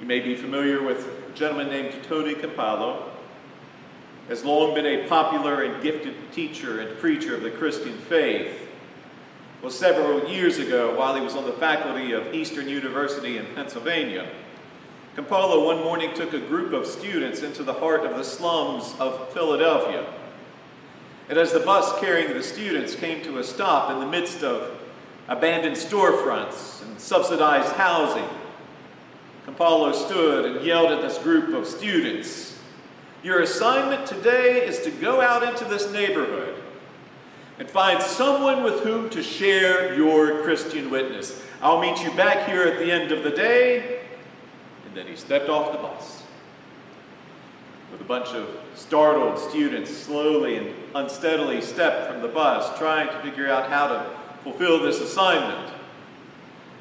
You 0.00 0.06
may 0.06 0.20
be 0.20 0.36
familiar 0.36 0.80
with 0.80 1.08
a 1.28 1.36
gentleman 1.36 1.70
named 1.70 2.04
Tony 2.04 2.36
Campolo 2.36 3.10
has 4.28 4.44
long 4.44 4.74
been 4.74 4.86
a 4.86 5.08
popular 5.08 5.64
and 5.64 5.82
gifted 5.82 6.14
teacher 6.30 6.78
and 6.78 6.96
preacher 7.00 7.34
of 7.34 7.42
the 7.42 7.50
Christian 7.50 7.98
faith. 7.98 8.63
Well, 9.64 9.72
several 9.72 10.28
years 10.28 10.58
ago, 10.58 10.94
while 10.94 11.14
he 11.14 11.22
was 11.22 11.36
on 11.36 11.46
the 11.46 11.52
faculty 11.52 12.12
of 12.12 12.34
Eastern 12.34 12.68
University 12.68 13.38
in 13.38 13.46
Pennsylvania, 13.54 14.28
Campolo 15.16 15.64
one 15.64 15.78
morning 15.78 16.12
took 16.12 16.34
a 16.34 16.38
group 16.38 16.74
of 16.74 16.86
students 16.86 17.40
into 17.40 17.62
the 17.62 17.72
heart 17.72 18.04
of 18.04 18.18
the 18.18 18.24
slums 18.24 18.94
of 19.00 19.32
Philadelphia. 19.32 20.04
And 21.30 21.38
as 21.38 21.52
the 21.52 21.60
bus 21.60 21.98
carrying 21.98 22.34
the 22.34 22.42
students 22.42 22.94
came 22.94 23.22
to 23.22 23.38
a 23.38 23.42
stop 23.42 23.90
in 23.90 24.00
the 24.00 24.06
midst 24.06 24.42
of 24.42 24.78
abandoned 25.28 25.76
storefronts 25.76 26.82
and 26.82 27.00
subsidized 27.00 27.72
housing, 27.72 28.28
Campolo 29.46 29.94
stood 29.94 30.44
and 30.44 30.66
yelled 30.66 30.92
at 30.92 31.00
this 31.00 31.16
group 31.16 31.54
of 31.54 31.66
students, 31.66 32.58
Your 33.22 33.40
assignment 33.40 34.06
today 34.06 34.66
is 34.66 34.80
to 34.80 34.90
go 34.90 35.22
out 35.22 35.42
into 35.42 35.64
this 35.64 35.90
neighborhood 35.90 36.63
and 37.58 37.70
find 37.70 38.02
someone 38.02 38.62
with 38.62 38.80
whom 38.80 39.08
to 39.10 39.22
share 39.22 39.94
your 39.94 40.42
Christian 40.42 40.90
witness. 40.90 41.42
I'll 41.62 41.80
meet 41.80 42.02
you 42.02 42.10
back 42.12 42.48
here 42.48 42.62
at 42.62 42.78
the 42.78 42.90
end 42.90 43.12
of 43.12 43.22
the 43.22 43.30
day 43.30 44.00
And 44.86 44.94
then 44.94 45.06
he 45.06 45.16
stepped 45.16 45.48
off 45.48 45.72
the 45.72 45.78
bus. 45.78 46.22
With 47.92 48.00
a 48.00 48.04
bunch 48.04 48.28
of 48.28 48.48
startled 48.74 49.38
students 49.38 49.90
slowly 49.90 50.56
and 50.56 50.74
unsteadily 50.94 51.60
stepped 51.60 52.10
from 52.10 52.22
the 52.22 52.28
bus, 52.28 52.76
trying 52.78 53.08
to 53.08 53.20
figure 53.22 53.48
out 53.48 53.68
how 53.68 53.86
to 53.86 54.10
fulfill 54.42 54.82
this 54.82 55.00
assignment. 55.00 55.72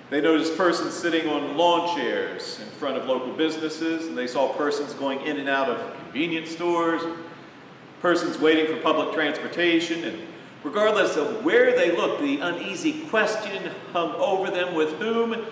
They 0.09 0.21
noticed 0.21 0.57
persons 0.57 0.93
sitting 0.93 1.27
on 1.27 1.55
lawn 1.55 1.95
chairs 1.95 2.59
in 2.59 2.67
front 2.67 2.97
of 2.97 3.05
local 3.05 3.33
businesses, 3.33 4.07
and 4.07 4.17
they 4.17 4.27
saw 4.27 4.53
persons 4.53 4.93
going 4.93 5.21
in 5.21 5.37
and 5.37 5.49
out 5.49 5.69
of 5.69 5.95
convenience 6.03 6.51
stores, 6.51 7.01
persons 8.01 8.37
waiting 8.37 8.67
for 8.67 8.81
public 8.81 9.13
transportation, 9.13 10.03
and 10.03 10.19
regardless 10.63 11.15
of 11.17 11.43
where 11.43 11.75
they 11.75 11.95
looked, 11.95 12.21
the 12.21 12.39
uneasy 12.39 13.01
question 13.07 13.71
hung 13.91 14.11
over 14.15 14.49
them 14.49 14.73
with 14.73 14.93
whom 14.99 15.45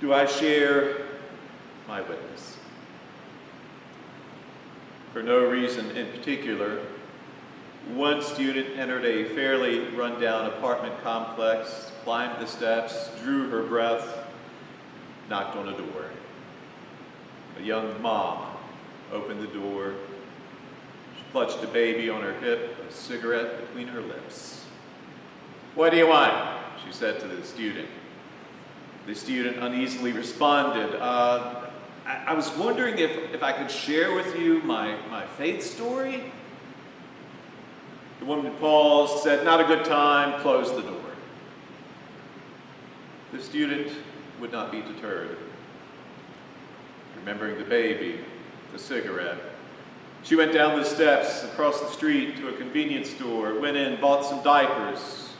do 0.00 0.12
I 0.12 0.26
share 0.26 1.06
my 1.86 2.00
witness. 2.00 2.56
For 5.12 5.22
no 5.22 5.48
reason 5.48 5.90
in 5.96 6.10
particular, 6.12 6.80
one 7.94 8.20
student 8.20 8.78
entered 8.78 9.04
a 9.04 9.24
fairly 9.34 9.88
rundown 9.90 10.46
apartment 10.46 11.00
complex, 11.02 11.92
climbed 12.04 12.42
the 12.42 12.46
steps, 12.46 13.10
drew 13.22 13.48
her 13.48 13.62
breath, 13.62 14.26
knocked 15.30 15.56
on 15.56 15.68
a 15.68 15.76
door. 15.76 16.10
A 17.58 17.62
young 17.62 18.00
mom 18.02 18.56
opened 19.12 19.40
the 19.40 19.58
door. 19.58 19.94
Clutched 21.36 21.62
a 21.62 21.66
baby 21.66 22.08
on 22.08 22.22
her 22.22 22.32
hip, 22.40 22.74
a 22.88 22.90
cigarette 22.90 23.60
between 23.60 23.88
her 23.88 24.00
lips. 24.00 24.64
What 25.74 25.90
do 25.90 25.98
you 25.98 26.08
want? 26.08 26.32
She 26.82 26.90
said 26.90 27.20
to 27.20 27.28
the 27.28 27.44
student. 27.44 27.90
The 29.06 29.14
student 29.14 29.58
uneasily 29.58 30.12
responded, 30.12 30.98
uh, 30.98 31.66
I, 32.06 32.32
was 32.32 32.50
wondering 32.56 32.98
if, 32.98 33.34
if 33.34 33.42
I 33.42 33.52
could 33.52 33.70
share 33.70 34.14
with 34.14 34.34
you 34.38 34.62
my, 34.62 34.96
my 35.10 35.26
faith 35.26 35.62
story. 35.62 36.32
The 38.20 38.24
woman 38.24 38.54
paused, 38.54 39.22
said, 39.22 39.44
Not 39.44 39.60
a 39.60 39.64
good 39.64 39.84
time, 39.84 40.40
closed 40.40 40.74
the 40.74 40.80
door. 40.80 41.02
The 43.32 43.42
student 43.42 43.92
would 44.40 44.52
not 44.52 44.72
be 44.72 44.80
deterred. 44.80 45.36
Remembering 47.18 47.58
the 47.58 47.64
baby, 47.64 48.20
the 48.72 48.78
cigarette, 48.78 49.38
she 50.22 50.36
went 50.36 50.52
down 50.52 50.78
the 50.78 50.84
steps 50.84 51.44
across 51.44 51.80
the 51.80 51.88
street 51.88 52.36
to 52.36 52.48
a 52.48 52.52
convenience 52.52 53.10
store, 53.10 53.58
went 53.60 53.76
in, 53.76 54.00
bought 54.00 54.24
some 54.24 54.42
diapers, 54.42 55.30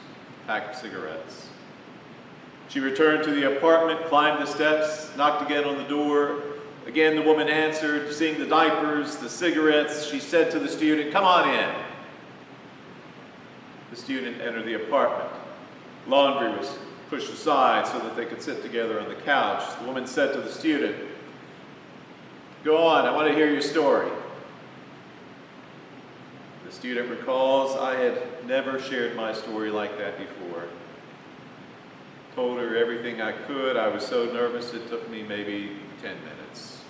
pack 0.46 0.70
of 0.70 0.76
cigarettes. 0.76 1.48
She 2.68 2.80
returned 2.80 3.24
to 3.24 3.30
the 3.32 3.56
apartment, 3.56 4.04
climbed 4.06 4.42
the 4.42 4.46
steps, 4.46 5.10
knocked 5.16 5.42
again 5.42 5.64
on 5.64 5.76
the 5.76 5.88
door, 5.88 6.42
Again, 6.86 7.16
the 7.16 7.22
woman 7.22 7.48
answered, 7.48 8.12
seeing 8.14 8.38
the 8.38 8.46
diapers, 8.46 9.16
the 9.16 9.28
cigarettes. 9.28 10.06
She 10.06 10.20
said 10.20 10.52
to 10.52 10.60
the 10.60 10.68
student, 10.68 11.12
Come 11.12 11.24
on 11.24 11.48
in. 11.48 11.74
The 13.90 13.96
student 13.96 14.40
entered 14.40 14.66
the 14.66 14.74
apartment. 14.74 15.30
Laundry 16.06 16.56
was 16.56 16.78
pushed 17.10 17.32
aside 17.32 17.88
so 17.88 17.98
that 17.98 18.14
they 18.14 18.24
could 18.24 18.40
sit 18.40 18.62
together 18.62 19.00
on 19.00 19.08
the 19.08 19.16
couch. 19.16 19.64
The 19.80 19.84
woman 19.84 20.06
said 20.06 20.32
to 20.34 20.40
the 20.40 20.50
student, 20.50 20.96
Go 22.62 22.76
on, 22.76 23.04
I 23.04 23.14
want 23.14 23.28
to 23.28 23.34
hear 23.34 23.50
your 23.50 23.62
story. 23.62 24.08
Student 26.76 27.08
recalls, 27.08 27.74
I 27.74 27.94
had 27.94 28.46
never 28.46 28.78
shared 28.78 29.16
my 29.16 29.32
story 29.32 29.70
like 29.70 29.96
that 29.96 30.18
before. 30.18 30.64
Told 32.34 32.58
her 32.58 32.76
everything 32.76 33.22
I 33.22 33.32
could. 33.32 33.78
I 33.78 33.88
was 33.88 34.06
so 34.06 34.26
nervous 34.26 34.74
it 34.74 34.86
took 34.86 35.10
me 35.10 35.22
maybe 35.22 35.70
10 36.02 36.16
minutes. 36.22 36.82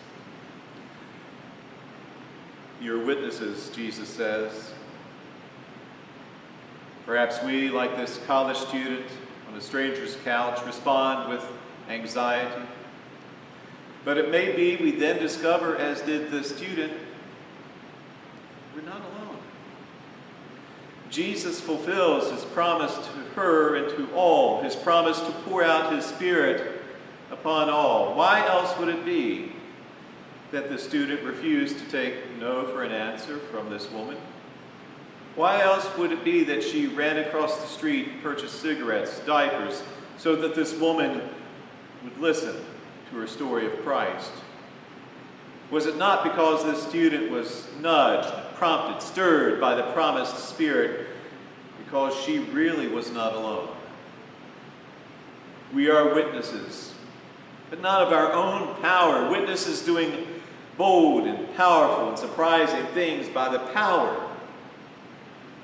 Your 2.80 3.06
witnesses, 3.06 3.70
Jesus 3.70 4.08
says. 4.08 4.72
Perhaps 7.06 7.44
we, 7.44 7.70
like 7.70 7.96
this 7.96 8.18
college 8.26 8.56
student 8.56 9.06
on 9.48 9.54
a 9.56 9.60
stranger's 9.60 10.16
couch, 10.24 10.66
respond 10.66 11.30
with 11.30 11.46
anxiety. 11.88 12.66
But 14.04 14.18
it 14.18 14.32
may 14.32 14.50
be 14.50 14.82
we 14.82 14.90
then 14.90 15.20
discover, 15.20 15.76
as 15.76 16.02
did 16.02 16.32
the 16.32 16.42
student, 16.42 16.92
we're 18.74 18.82
not 18.82 19.00
alone. 19.00 19.25
Jesus 21.16 21.62
fulfills 21.62 22.30
his 22.30 22.44
promise 22.44 22.94
to 22.94 23.10
her 23.36 23.76
and 23.76 23.88
to 23.96 24.14
all, 24.14 24.60
his 24.60 24.76
promise 24.76 25.18
to 25.18 25.32
pour 25.46 25.64
out 25.64 25.90
his 25.90 26.04
Spirit 26.04 26.82
upon 27.30 27.70
all. 27.70 28.14
Why 28.14 28.46
else 28.46 28.78
would 28.78 28.90
it 28.90 29.02
be 29.02 29.52
that 30.50 30.68
the 30.68 30.76
student 30.76 31.22
refused 31.22 31.78
to 31.78 31.90
take 31.90 32.16
no 32.38 32.66
for 32.66 32.82
an 32.82 32.92
answer 32.92 33.38
from 33.38 33.70
this 33.70 33.90
woman? 33.90 34.18
Why 35.36 35.62
else 35.62 35.88
would 35.96 36.12
it 36.12 36.22
be 36.22 36.44
that 36.44 36.62
she 36.62 36.86
ran 36.86 37.16
across 37.16 37.62
the 37.62 37.66
street, 37.66 38.22
purchased 38.22 38.60
cigarettes, 38.60 39.20
diapers, 39.20 39.82
so 40.18 40.36
that 40.36 40.54
this 40.54 40.74
woman 40.74 41.22
would 42.04 42.18
listen 42.18 42.56
to 43.08 43.16
her 43.16 43.26
story 43.26 43.64
of 43.64 43.82
Christ? 43.82 44.32
Was 45.70 45.86
it 45.86 45.96
not 45.96 46.24
because 46.24 46.62
this 46.62 46.86
student 46.86 47.30
was 47.30 47.66
nudged, 47.80 48.34
prompted, 48.58 49.02
stirred 49.02 49.60
by 49.60 49.74
the 49.74 49.84
promised 49.92 50.48
Spirit, 50.48 51.06
because 51.78 52.14
she 52.24 52.38
really 52.38 52.88
was 52.88 53.10
not 53.10 53.34
alone? 53.34 53.68
We 55.74 55.90
are 55.90 56.14
witnesses, 56.14 56.94
but 57.70 57.80
not 57.80 58.02
of 58.02 58.12
our 58.12 58.32
own 58.32 58.80
power, 58.82 59.30
witnesses 59.30 59.82
doing 59.82 60.26
bold 60.76 61.26
and 61.26 61.54
powerful 61.56 62.08
and 62.08 62.18
surprising 62.18 62.84
things 62.88 63.28
by 63.28 63.48
the 63.48 63.58
power 63.58 64.30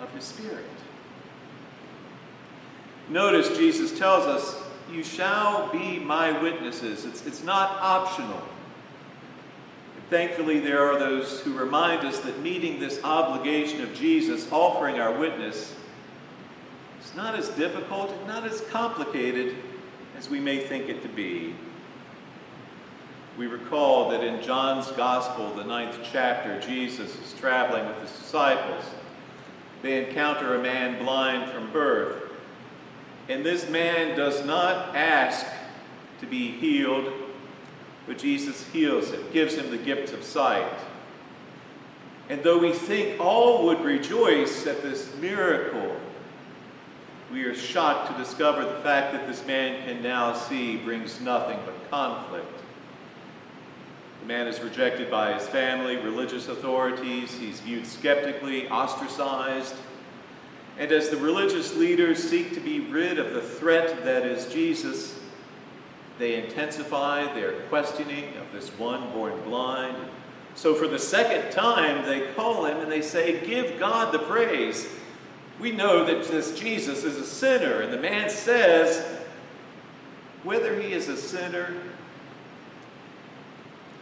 of 0.00 0.12
His 0.14 0.24
Spirit. 0.24 0.64
Notice 3.08 3.56
Jesus 3.56 3.96
tells 3.98 4.26
us, 4.26 4.62
You 4.90 5.04
shall 5.04 5.70
be 5.70 5.98
my 5.98 6.40
witnesses. 6.42 7.04
It's, 7.04 7.26
it's 7.26 7.42
not 7.42 7.78
optional. 7.80 8.42
Thankfully, 10.12 10.60
there 10.60 10.86
are 10.86 10.98
those 10.98 11.40
who 11.40 11.58
remind 11.58 12.06
us 12.06 12.20
that 12.20 12.38
meeting 12.40 12.78
this 12.78 13.02
obligation 13.02 13.80
of 13.80 13.94
Jesus, 13.94 14.46
offering 14.52 15.00
our 15.00 15.18
witness, 15.18 15.74
is 17.02 17.16
not 17.16 17.34
as 17.34 17.48
difficult 17.48 18.14
not 18.26 18.44
as 18.44 18.60
complicated 18.70 19.56
as 20.18 20.28
we 20.28 20.38
may 20.38 20.58
think 20.58 20.90
it 20.90 21.00
to 21.00 21.08
be 21.08 21.54
we 23.38 23.46
recall 23.46 24.10
that 24.10 24.22
in 24.22 24.42
John's 24.42 24.90
Gospel, 24.92 25.54
the 25.54 25.64
ninth 25.64 25.98
chapter, 26.12 26.60
Jesus 26.60 27.18
is 27.18 27.32
traveling 27.40 27.86
with 27.86 27.98
his 28.02 28.10
disciples. 28.10 28.84
They 29.80 30.06
encounter 30.06 30.54
a 30.54 30.62
man 30.62 31.02
blind 31.02 31.50
from 31.50 31.72
birth. 31.72 32.30
And 33.30 33.42
this 33.42 33.70
man 33.70 34.18
does 34.18 34.44
not 34.44 34.94
ask 34.94 35.46
to 36.20 36.26
be 36.26 36.50
healed, 36.50 37.10
but 38.06 38.18
Jesus 38.18 38.66
heals 38.68 39.10
him, 39.10 39.22
gives 39.32 39.54
him 39.54 39.70
the 39.70 39.78
gift 39.78 40.12
of 40.12 40.24
sight. 40.24 40.72
And 42.28 42.42
though 42.42 42.58
we 42.58 42.72
think 42.72 43.20
all 43.20 43.66
would 43.66 43.80
rejoice 43.80 44.66
at 44.66 44.82
this 44.82 45.14
miracle, 45.16 45.96
we 47.32 47.44
are 47.44 47.54
shocked 47.54 48.10
to 48.10 48.18
discover 48.22 48.64
the 48.64 48.80
fact 48.80 49.12
that 49.12 49.26
this 49.26 49.46
man 49.46 49.86
can 49.86 50.02
now 50.02 50.34
see 50.34 50.76
brings 50.76 51.20
nothing 51.20 51.58
but 51.64 51.90
conflict. 51.90 52.60
The 54.20 54.26
man 54.26 54.46
is 54.46 54.60
rejected 54.60 55.10
by 55.10 55.34
his 55.34 55.46
family, 55.48 55.96
religious 55.96 56.48
authorities. 56.48 57.34
He's 57.34 57.60
viewed 57.60 57.86
skeptically, 57.86 58.68
ostracized. 58.68 59.74
And 60.78 60.92
as 60.92 61.10
the 61.10 61.16
religious 61.16 61.74
leaders 61.74 62.22
seek 62.22 62.54
to 62.54 62.60
be 62.60 62.80
rid 62.80 63.18
of 63.18 63.34
the 63.34 63.42
threat 63.42 64.04
that 64.04 64.24
is 64.24 64.52
Jesus, 64.52 65.18
they 66.18 66.42
intensify 66.42 67.32
their 67.34 67.60
questioning 67.68 68.36
of 68.36 68.52
this 68.52 68.68
one 68.78 69.10
born 69.12 69.40
blind. 69.44 69.96
So 70.54 70.74
for 70.74 70.86
the 70.86 70.98
second 70.98 71.50
time, 71.52 72.04
they 72.04 72.32
call 72.34 72.66
him 72.66 72.78
and 72.78 72.92
they 72.92 73.02
say, 73.02 73.44
Give 73.46 73.78
God 73.78 74.12
the 74.12 74.18
praise. 74.18 74.86
We 75.58 75.72
know 75.72 76.04
that 76.04 76.24
this 76.24 76.58
Jesus 76.58 77.04
is 77.04 77.16
a 77.16 77.26
sinner, 77.26 77.80
and 77.80 77.92
the 77.92 77.98
man 77.98 78.28
says, 78.28 79.22
whether 80.42 80.80
he 80.80 80.92
is 80.92 81.08
a 81.08 81.16
sinner, 81.16 81.72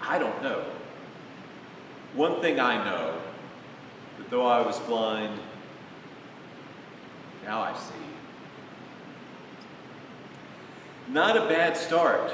I 0.00 0.18
don't 0.18 0.42
know. 0.42 0.64
One 2.14 2.40
thing 2.40 2.58
I 2.58 2.82
know 2.82 3.20
that 4.18 4.30
though 4.30 4.46
I 4.46 4.62
was 4.62 4.78
blind, 4.80 5.38
now 7.44 7.60
I 7.60 7.76
see. 7.76 8.09
Not 11.10 11.36
a 11.36 11.48
bad 11.48 11.76
start 11.76 12.32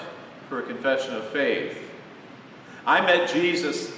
for 0.50 0.58
a 0.58 0.62
confession 0.62 1.14
of 1.14 1.26
faith. 1.28 1.78
I 2.84 3.00
met 3.00 3.30
Jesus, 3.30 3.90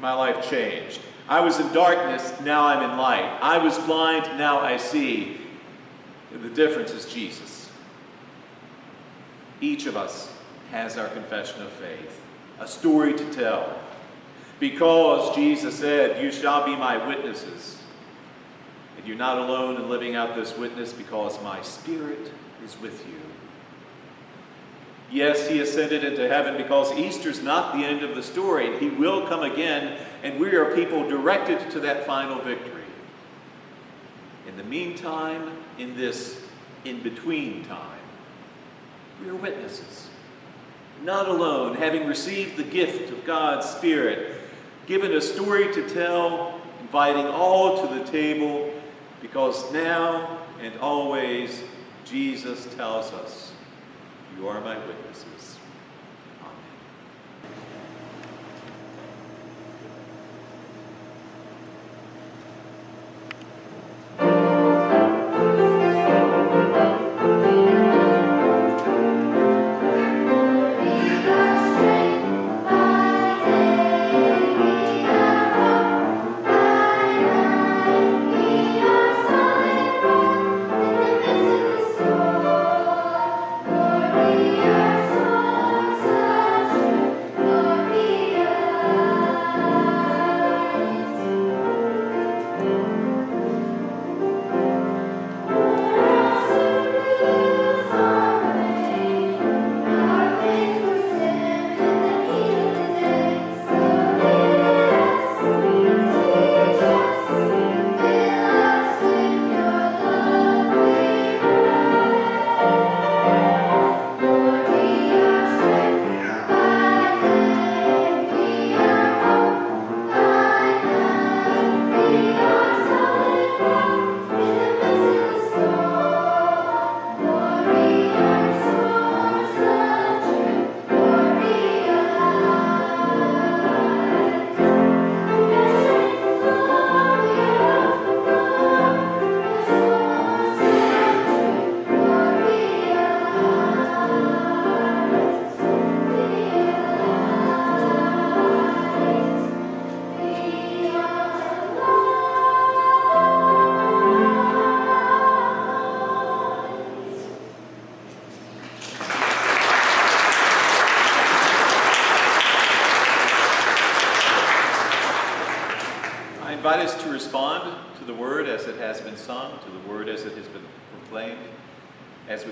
my 0.00 0.12
life 0.12 0.48
changed. 0.48 1.00
I 1.28 1.40
was 1.40 1.58
in 1.58 1.72
darkness, 1.72 2.32
now 2.42 2.64
I'm 2.64 2.88
in 2.88 2.96
light. 2.96 3.38
I 3.42 3.58
was 3.58 3.76
blind, 3.80 4.38
now 4.38 4.60
I 4.60 4.76
see. 4.76 5.38
The 6.32 6.48
difference 6.48 6.92
is 6.92 7.06
Jesus. 7.12 7.70
Each 9.60 9.86
of 9.86 9.96
us 9.96 10.32
has 10.70 10.96
our 10.96 11.08
confession 11.08 11.60
of 11.62 11.72
faith, 11.72 12.20
a 12.60 12.68
story 12.68 13.14
to 13.14 13.32
tell. 13.32 13.76
Because 14.60 15.34
Jesus 15.34 15.74
said, 15.74 16.22
You 16.22 16.30
shall 16.30 16.64
be 16.64 16.76
my 16.76 17.04
witnesses. 17.04 17.78
And 18.96 19.06
you're 19.06 19.16
not 19.16 19.38
alone 19.38 19.76
in 19.76 19.88
living 19.88 20.14
out 20.14 20.36
this 20.36 20.56
witness 20.56 20.92
because 20.92 21.42
my 21.42 21.60
Spirit 21.62 22.30
is 22.64 22.80
with 22.80 23.04
you. 23.06 23.27
Yes, 25.10 25.48
he 25.48 25.60
ascended 25.60 26.04
into 26.04 26.28
heaven 26.28 26.56
because 26.56 26.92
Easter's 26.92 27.42
not 27.42 27.74
the 27.74 27.84
end 27.84 28.02
of 28.02 28.14
the 28.14 28.22
story. 28.22 28.78
He 28.78 28.90
will 28.90 29.26
come 29.26 29.42
again, 29.42 29.96
and 30.22 30.38
we 30.38 30.54
are 30.54 30.74
people 30.74 31.08
directed 31.08 31.70
to 31.70 31.80
that 31.80 32.06
final 32.06 32.38
victory. 32.42 32.82
In 34.46 34.56
the 34.56 34.64
meantime, 34.64 35.50
in 35.78 35.96
this 35.96 36.42
in 36.84 37.02
between 37.02 37.64
time, 37.64 38.00
we 39.22 39.30
are 39.30 39.34
witnesses. 39.34 40.08
Not 41.02 41.28
alone, 41.28 41.76
having 41.76 42.06
received 42.06 42.56
the 42.56 42.64
gift 42.64 43.10
of 43.10 43.24
God's 43.24 43.66
Spirit, 43.66 44.34
given 44.86 45.12
a 45.12 45.20
story 45.20 45.72
to 45.72 45.88
tell, 45.88 46.60
inviting 46.80 47.26
all 47.26 47.86
to 47.86 47.94
the 47.94 48.04
table, 48.04 48.72
because 49.22 49.72
now 49.72 50.40
and 50.60 50.78
always 50.80 51.62
Jesus 52.04 52.66
tells 52.74 53.12
us 53.12 53.52
you 54.38 54.48
are 54.48 54.60
my 54.60 54.78
witnesses. 54.86 55.57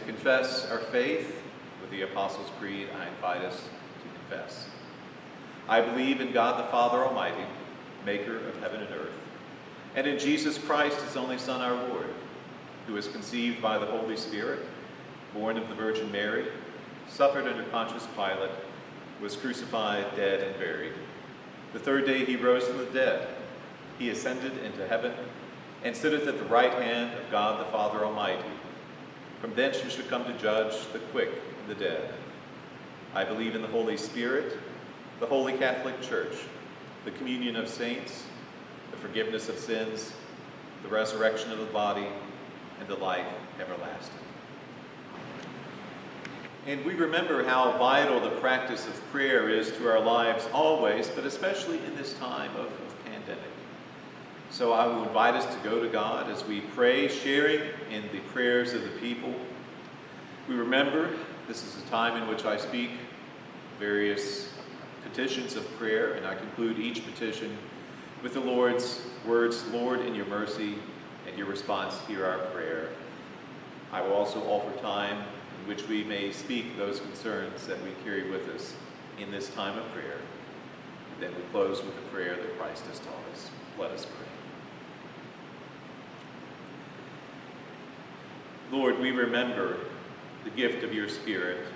Confess 0.00 0.70
our 0.70 0.78
faith 0.78 1.42
with 1.80 1.90
the 1.90 2.02
Apostles' 2.02 2.50
Creed, 2.58 2.88
I 2.98 3.08
invite 3.08 3.42
us 3.42 3.56
to 3.62 4.18
confess. 4.18 4.66
I 5.68 5.80
believe 5.80 6.20
in 6.20 6.32
God 6.32 6.62
the 6.62 6.70
Father 6.70 6.98
Almighty, 6.98 7.44
maker 8.04 8.36
of 8.36 8.60
heaven 8.60 8.82
and 8.82 8.90
earth, 8.94 9.14
and 9.94 10.06
in 10.06 10.18
Jesus 10.18 10.58
Christ, 10.58 11.00
his 11.00 11.16
only 11.16 11.38
Son, 11.38 11.62
our 11.62 11.88
Lord, 11.88 12.12
who 12.86 12.92
was 12.92 13.08
conceived 13.08 13.62
by 13.62 13.78
the 13.78 13.86
Holy 13.86 14.16
Spirit, 14.16 14.60
born 15.32 15.56
of 15.56 15.68
the 15.70 15.74
Virgin 15.74 16.12
Mary, 16.12 16.48
suffered 17.08 17.46
under 17.46 17.62
Pontius 17.64 18.06
Pilate, 18.14 18.50
was 19.22 19.36
crucified, 19.36 20.04
dead, 20.16 20.42
and 20.42 20.58
buried. 20.58 20.92
The 21.72 21.78
third 21.78 22.04
day 22.04 22.26
he 22.26 22.36
rose 22.36 22.66
from 22.68 22.78
the 22.78 22.84
dead. 22.86 23.28
He 23.98 24.10
ascended 24.10 24.58
into 24.58 24.86
heaven 24.86 25.14
and 25.84 25.96
sitteth 25.96 26.26
at 26.26 26.38
the 26.38 26.44
right 26.46 26.72
hand 26.72 27.18
of 27.18 27.30
God 27.30 27.60
the 27.60 27.70
Father 27.70 28.04
Almighty. 28.04 28.48
From 29.40 29.54
thence 29.54 29.82
you 29.84 29.90
should 29.90 30.08
come 30.08 30.24
to 30.24 30.32
judge 30.38 30.74
the 30.92 30.98
quick 30.98 31.30
and 31.60 31.68
the 31.68 31.74
dead. 31.74 32.12
I 33.14 33.24
believe 33.24 33.54
in 33.54 33.62
the 33.62 33.68
Holy 33.68 33.96
Spirit, 33.96 34.58
the 35.20 35.26
Holy 35.26 35.52
Catholic 35.52 36.00
Church, 36.02 36.34
the 37.04 37.10
communion 37.12 37.56
of 37.56 37.68
saints, 37.68 38.24
the 38.90 38.96
forgiveness 38.96 39.48
of 39.48 39.58
sins, 39.58 40.12
the 40.82 40.88
resurrection 40.88 41.52
of 41.52 41.58
the 41.58 41.66
body, 41.66 42.06
and 42.80 42.88
the 42.88 42.96
life 42.96 43.26
everlasting. 43.60 44.18
And 46.66 46.84
we 46.84 46.94
remember 46.94 47.44
how 47.44 47.78
vital 47.78 48.18
the 48.18 48.36
practice 48.40 48.86
of 48.86 49.10
prayer 49.12 49.48
is 49.48 49.70
to 49.72 49.88
our 49.88 50.00
lives 50.00 50.48
always, 50.52 51.08
but 51.08 51.24
especially 51.24 51.78
in 51.86 51.96
this 51.96 52.14
time 52.14 52.54
of. 52.56 52.70
So 54.56 54.72
I 54.72 54.86
will 54.86 55.02
invite 55.02 55.34
us 55.34 55.44
to 55.54 55.60
go 55.60 55.82
to 55.82 55.88
God 55.90 56.30
as 56.30 56.42
we 56.46 56.62
pray, 56.62 57.08
sharing 57.08 57.60
in 57.90 58.04
the 58.10 58.20
prayers 58.32 58.72
of 58.72 58.84
the 58.84 58.88
people. 59.00 59.34
We 60.48 60.54
remember 60.54 61.10
this 61.46 61.62
is 61.62 61.76
a 61.82 61.86
time 61.90 62.22
in 62.22 62.26
which 62.26 62.46
I 62.46 62.56
speak 62.56 62.92
various 63.78 64.48
petitions 65.02 65.56
of 65.56 65.70
prayer, 65.76 66.14
and 66.14 66.26
I 66.26 66.36
conclude 66.36 66.78
each 66.78 67.04
petition 67.04 67.54
with 68.22 68.32
the 68.32 68.40
Lord's 68.40 69.02
words, 69.26 69.62
Lord, 69.66 70.00
in 70.00 70.14
your 70.14 70.24
mercy, 70.24 70.76
and 71.28 71.36
your 71.36 71.48
response, 71.48 72.00
hear 72.08 72.24
our 72.24 72.38
prayer. 72.46 72.88
I 73.92 74.00
will 74.00 74.14
also 74.14 74.40
offer 74.44 74.74
time 74.80 75.18
in 75.60 75.68
which 75.68 75.86
we 75.86 76.02
may 76.02 76.32
speak 76.32 76.78
those 76.78 77.00
concerns 77.00 77.66
that 77.66 77.76
we 77.84 77.90
carry 78.02 78.30
with 78.30 78.48
us 78.48 78.74
in 79.18 79.30
this 79.30 79.50
time 79.50 79.76
of 79.76 79.84
prayer. 79.92 80.16
And 81.12 81.22
then 81.22 81.34
we 81.36 81.42
close 81.52 81.84
with 81.84 81.94
the 81.94 82.08
prayer 82.10 82.36
that 82.36 82.58
Christ 82.58 82.86
has 82.86 83.00
taught 83.00 83.20
us. 83.34 83.50
Let 83.78 83.90
us 83.90 84.06
pray. 84.06 84.25
Lord, 88.72 88.98
we 88.98 89.12
remember 89.12 89.78
the 90.42 90.50
gift 90.50 90.82
of 90.82 90.92
your 90.92 91.08
Spirit. 91.08 91.66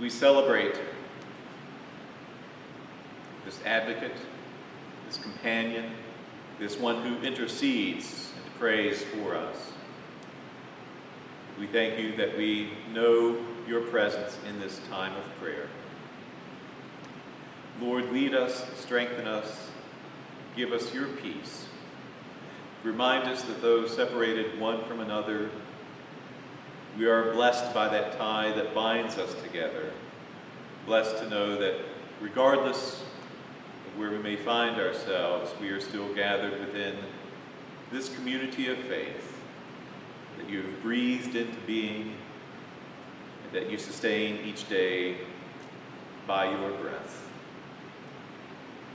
We 0.00 0.08
celebrate 0.08 0.80
this 3.44 3.60
advocate, 3.66 4.16
this 5.06 5.18
companion, 5.18 5.92
this 6.58 6.78
one 6.78 7.02
who 7.02 7.22
intercedes 7.26 8.32
and 8.42 8.54
prays 8.58 9.02
for 9.02 9.34
us. 9.34 9.72
We 11.58 11.66
thank 11.66 11.98
you 11.98 12.16
that 12.16 12.36
we 12.36 12.70
know 12.92 13.36
your 13.66 13.82
presence 13.82 14.38
in 14.48 14.58
this 14.58 14.80
time 14.88 15.14
of 15.16 15.24
prayer. 15.40 15.68
Lord, 17.80 18.10
lead 18.12 18.34
us, 18.34 18.64
strengthen 18.76 19.26
us, 19.26 19.70
give 20.56 20.72
us 20.72 20.94
your 20.94 21.08
peace. 21.08 21.67
Remind 22.84 23.28
us 23.28 23.42
that 23.42 23.60
though 23.60 23.86
separated 23.86 24.60
one 24.60 24.84
from 24.84 25.00
another, 25.00 25.50
we 26.96 27.06
are 27.06 27.32
blessed 27.32 27.74
by 27.74 27.88
that 27.88 28.16
tie 28.16 28.52
that 28.52 28.74
binds 28.74 29.18
us 29.18 29.34
together. 29.42 29.92
Blessed 30.86 31.18
to 31.18 31.28
know 31.28 31.58
that 31.58 31.80
regardless 32.20 33.02
of 33.86 33.98
where 33.98 34.10
we 34.10 34.18
may 34.18 34.36
find 34.36 34.80
ourselves, 34.80 35.52
we 35.60 35.70
are 35.70 35.80
still 35.80 36.14
gathered 36.14 36.58
within 36.60 36.96
this 37.90 38.14
community 38.14 38.68
of 38.68 38.78
faith 38.78 39.40
that 40.38 40.48
you 40.48 40.62
have 40.62 40.82
breathed 40.82 41.34
into 41.34 41.58
being 41.66 42.14
and 43.44 43.52
that 43.52 43.70
you 43.70 43.76
sustain 43.76 44.44
each 44.44 44.68
day 44.68 45.16
by 46.28 46.50
your 46.50 46.70
breath. 46.78 47.28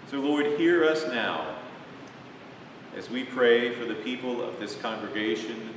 So, 0.10 0.20
Lord, 0.20 0.46
hear 0.58 0.86
us 0.86 1.06
now 1.08 1.53
as 2.96 3.10
we 3.10 3.24
pray 3.24 3.74
for 3.74 3.86
the 3.86 3.96
people 3.96 4.42
of 4.44 4.60
this 4.60 4.76
congregation. 4.76 5.74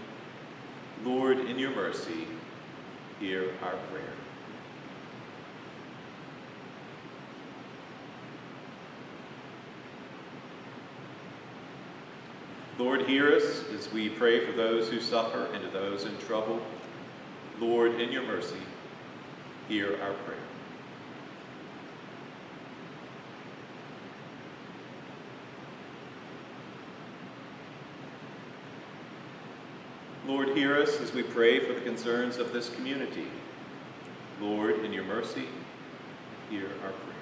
Lord, 1.04 1.38
in 1.38 1.58
your 1.58 1.74
mercy, 1.74 2.26
hear 3.20 3.52
our 3.62 3.76
prayer. 3.90 4.12
Lord, 12.78 13.06
hear 13.06 13.34
us 13.34 13.64
as 13.74 13.90
we 13.90 14.10
pray 14.10 14.44
for 14.44 14.52
those 14.52 14.90
who 14.90 15.00
suffer 15.00 15.48
and 15.54 15.62
to 15.62 15.70
those 15.70 16.04
in 16.04 16.16
trouble. 16.18 16.60
Lord, 17.58 17.98
in 17.98 18.12
your 18.12 18.24
mercy, 18.24 18.60
hear 19.66 19.98
our 20.02 20.12
prayer. 20.12 20.36
Lord, 30.26 30.45
hear 30.56 30.80
us 30.80 30.98
as 31.02 31.12
we 31.12 31.22
pray 31.22 31.60
for 31.60 31.74
the 31.74 31.82
concerns 31.82 32.38
of 32.38 32.50
this 32.50 32.70
community. 32.70 33.26
Lord, 34.40 34.82
in 34.86 34.90
your 34.90 35.04
mercy, 35.04 35.44
hear 36.48 36.64
our 36.82 36.92
prayer. 36.92 37.14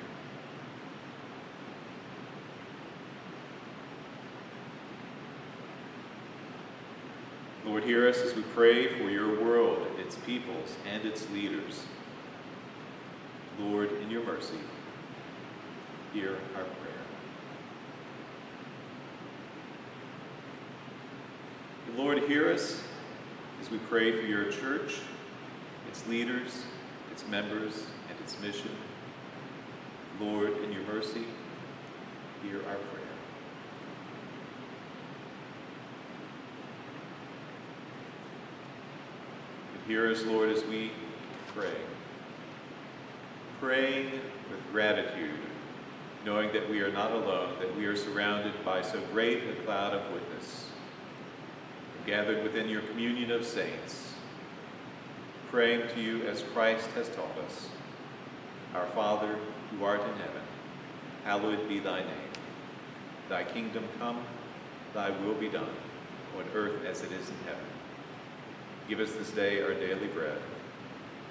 Lord, 7.66 7.83
hear 7.83 8.09
us 8.09 8.18
as 8.18 8.37
we 8.37 8.42
pray 8.55 8.87
for 8.87 9.11
your 9.11 9.42
world, 9.42 9.85
its 9.99 10.14
peoples, 10.14 10.77
and 10.88 11.05
its 11.05 11.29
leaders. 11.31 11.87
Lord, 13.59 13.90
in 14.01 14.12
your 14.12 14.25
mercy, 14.25 14.61
hear 16.12 16.37
our 16.55 16.62
prayer. 16.62 16.92
Lord, 21.97 22.18
hear 22.29 22.53
us 22.53 22.81
as 23.64 23.70
we 23.70 23.79
pray 23.79 24.12
for 24.12 24.27
your 24.27 24.44
church, 24.53 25.00
its 25.88 26.07
leaders, 26.07 26.64
its 27.11 27.27
members, 27.29 27.87
and 28.11 28.18
its 28.20 28.38
mission. 28.40 28.70
Lord, 30.20 30.53
in 30.62 30.70
your 30.70 30.83
mercy, 30.83 31.24
hear 32.42 32.59
our 32.59 32.74
prayer. 32.74 33.05
Hear 39.87 40.11
us, 40.11 40.24
Lord, 40.24 40.50
as 40.50 40.62
we 40.64 40.90
pray. 41.55 41.77
Praying 43.61 44.11
with 44.50 44.61
gratitude, 44.72 45.38
knowing 46.27 46.53
that 46.53 46.68
we 46.68 46.81
are 46.81 46.92
not 46.92 47.12
alone, 47.12 47.55
that 47.61 47.74
we 47.77 47.87
are 47.87 47.96
surrounded 47.96 48.53
by 48.62 48.83
so 48.83 49.00
great 49.12 49.42
a 49.48 49.55
cloud 49.62 49.94
of 49.94 50.12
witness, 50.12 50.66
gathered 52.06 52.42
within 52.42 52.68
your 52.68 52.82
communion 52.82 53.30
of 53.30 53.44
saints, 53.44 54.12
praying 55.50 55.88
to 55.94 56.00
you 56.00 56.22
as 56.26 56.42
Christ 56.52 56.88
has 56.90 57.08
taught 57.08 57.38
us. 57.46 57.68
Our 58.74 58.86
Father, 58.88 59.38
who 59.70 59.84
art 59.84 60.00
in 60.00 60.14
heaven, 60.16 60.42
hallowed 61.24 61.68
be 61.68 61.78
thy 61.78 62.00
name. 62.00 62.30
Thy 63.28 63.44
kingdom 63.44 63.84
come, 63.98 64.24
thy 64.92 65.10
will 65.10 65.34
be 65.34 65.48
done, 65.48 65.74
on 66.36 66.44
earth 66.54 66.84
as 66.84 67.02
it 67.02 67.12
is 67.12 67.28
in 67.30 67.36
heaven. 67.46 67.64
Give 68.88 69.00
us 69.00 69.12
this 69.12 69.30
day 69.30 69.62
our 69.62 69.72
daily 69.72 70.08
bread. 70.08 70.38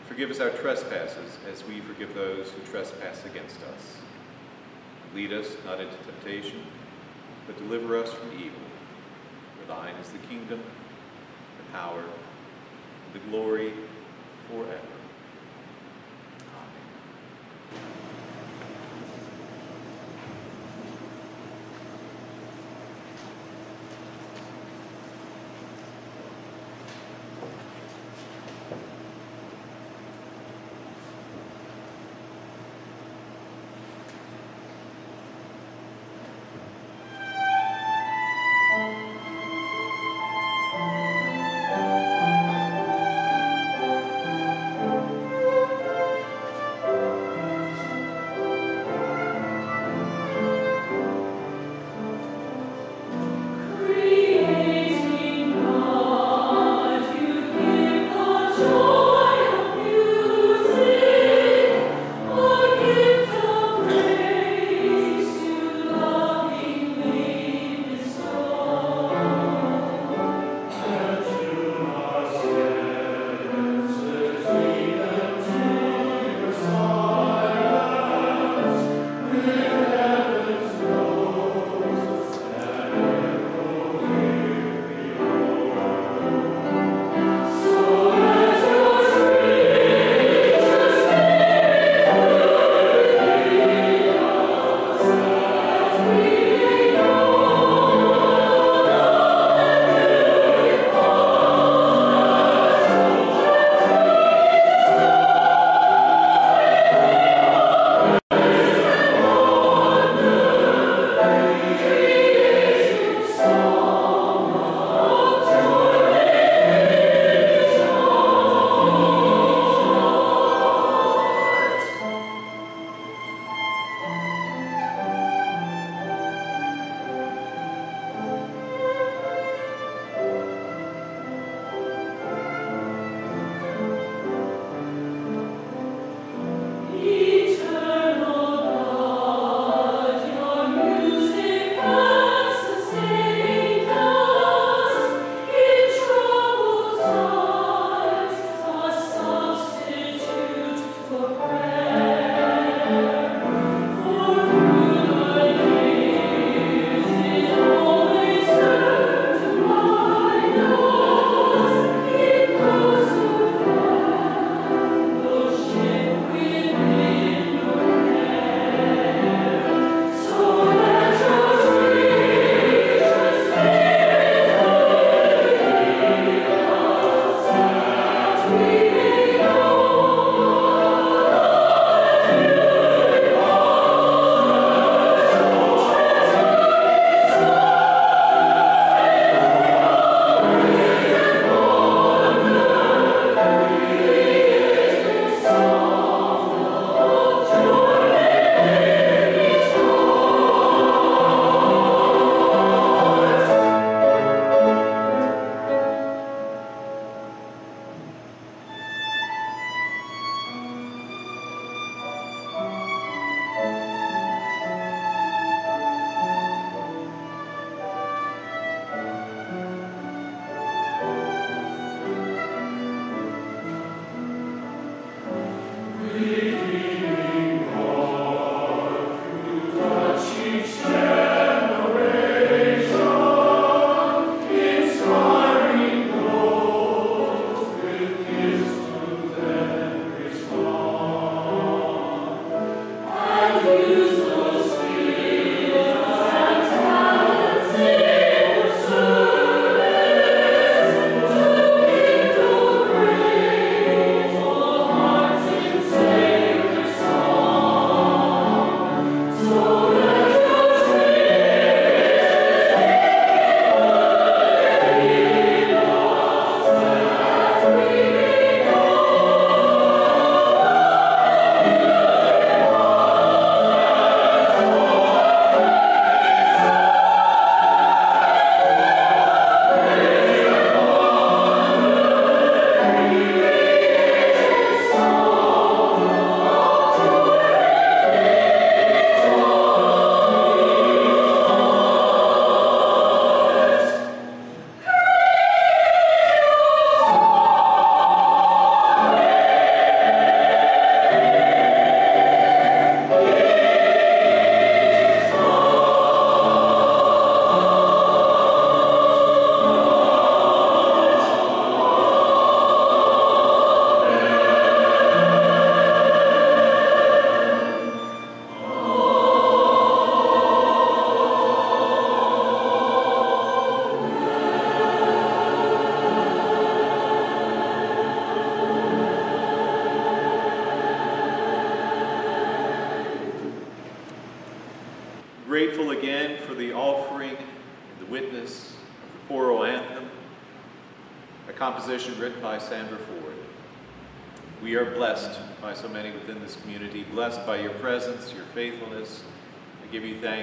Forgive 0.08 0.32
us 0.32 0.40
our 0.40 0.50
trespasses 0.50 1.38
as 1.52 1.64
we 1.66 1.80
forgive 1.82 2.16
those 2.16 2.50
who 2.50 2.62
trespass 2.72 3.24
against 3.26 3.58
us. 3.62 3.98
Lead 5.14 5.32
us 5.32 5.56
not 5.66 5.80
into 5.80 5.96
temptation, 5.98 6.62
but 7.46 7.58
deliver 7.58 7.96
us 7.98 8.12
from 8.12 8.32
evil. 8.34 8.60
For 9.64 9.70
thine 9.70 9.96
is 9.96 10.10
the 10.10 10.18
kingdom, 10.20 10.60
the 10.60 11.78
power, 11.78 12.02
and 12.02 13.14
the 13.14 13.30
glory 13.30 13.72
forever. 14.50 15.03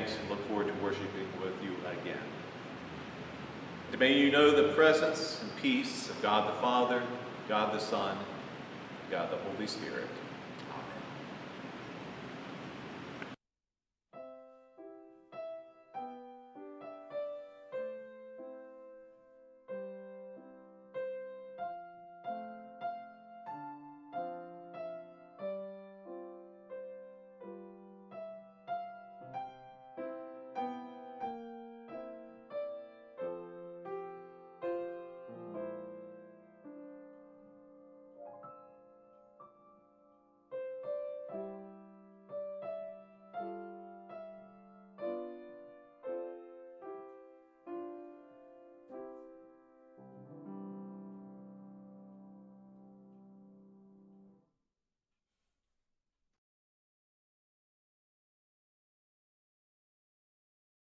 Thanks 0.00 0.16
and 0.18 0.30
look 0.30 0.46
forward 0.48 0.66
to 0.66 0.72
worshiping 0.82 1.28
with 1.42 1.52
you 1.62 1.72
again. 2.00 2.16
And 3.90 4.00
may 4.00 4.18
you 4.18 4.30
know 4.30 4.50
the 4.50 4.72
presence 4.74 5.40
and 5.42 5.54
peace 5.56 6.08
of 6.08 6.20
God 6.22 6.48
the 6.48 6.58
Father, 6.60 7.02
God 7.48 7.74
the 7.74 7.80
Son, 7.80 8.16
God 9.10 9.30
the 9.30 9.36
Holy 9.36 9.66
Spirit. 9.66 10.08